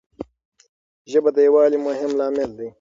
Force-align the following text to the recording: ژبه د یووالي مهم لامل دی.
ژبه 1.11 1.29
د 1.35 1.37
یووالي 1.47 1.79
مهم 1.87 2.11
لامل 2.19 2.49
دی. 2.57 2.67